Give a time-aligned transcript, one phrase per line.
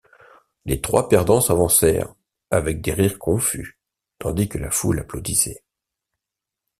[0.65, 2.15] Les trois perdants s’avancèrent,
[2.49, 3.77] avec des rires confus,
[4.17, 5.63] tandis que la foule applaudissait.